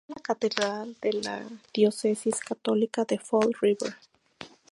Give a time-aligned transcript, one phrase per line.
[0.07, 3.93] Es la catedral de la diócesis católica de Fall River.